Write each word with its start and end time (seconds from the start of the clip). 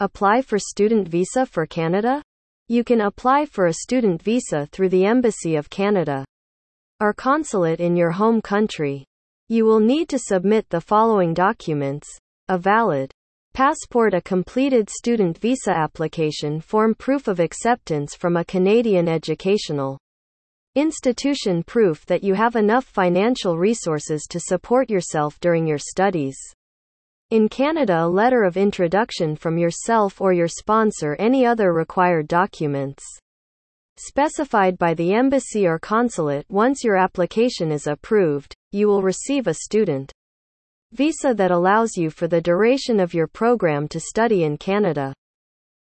Apply 0.00 0.42
for 0.42 0.58
student 0.58 1.06
visa 1.06 1.46
for 1.46 1.66
Canada? 1.66 2.20
You 2.66 2.82
can 2.82 3.02
apply 3.02 3.46
for 3.46 3.66
a 3.66 3.74
student 3.74 4.20
visa 4.20 4.66
through 4.72 4.88
the 4.88 5.04
Embassy 5.04 5.54
of 5.54 5.70
Canada 5.70 6.24
or 7.00 7.12
consulate 7.12 7.78
in 7.78 7.94
your 7.94 8.10
home 8.10 8.42
country. 8.42 9.04
You 9.48 9.64
will 9.64 9.78
need 9.78 10.08
to 10.08 10.18
submit 10.18 10.68
the 10.68 10.80
following 10.80 11.32
documents 11.32 12.08
a 12.48 12.58
valid 12.58 13.12
passport, 13.52 14.14
a 14.14 14.20
completed 14.20 14.90
student 14.90 15.38
visa 15.38 15.70
application 15.70 16.60
form, 16.60 16.96
proof 16.96 17.28
of 17.28 17.38
acceptance 17.38 18.16
from 18.16 18.36
a 18.36 18.44
Canadian 18.44 19.08
educational 19.08 19.96
institution, 20.74 21.62
proof 21.62 22.04
that 22.06 22.24
you 22.24 22.34
have 22.34 22.56
enough 22.56 22.84
financial 22.84 23.56
resources 23.56 24.26
to 24.28 24.40
support 24.40 24.90
yourself 24.90 25.38
during 25.38 25.68
your 25.68 25.78
studies. 25.78 26.36
In 27.34 27.48
Canada, 27.48 28.04
a 28.04 28.06
letter 28.06 28.44
of 28.44 28.56
introduction 28.56 29.34
from 29.34 29.58
yourself 29.58 30.20
or 30.20 30.32
your 30.32 30.46
sponsor, 30.46 31.16
any 31.18 31.44
other 31.44 31.72
required 31.72 32.28
documents 32.28 33.02
specified 33.96 34.78
by 34.78 34.94
the 34.94 35.12
embassy 35.12 35.66
or 35.66 35.80
consulate. 35.80 36.46
Once 36.48 36.84
your 36.84 36.94
application 36.94 37.72
is 37.72 37.88
approved, 37.88 38.54
you 38.70 38.86
will 38.86 39.02
receive 39.02 39.48
a 39.48 39.54
student 39.54 40.12
visa 40.92 41.34
that 41.34 41.50
allows 41.50 41.96
you 41.96 42.08
for 42.08 42.28
the 42.28 42.40
duration 42.40 43.00
of 43.00 43.12
your 43.12 43.26
program 43.26 43.88
to 43.88 43.98
study 43.98 44.44
in 44.44 44.56
Canada. 44.56 45.12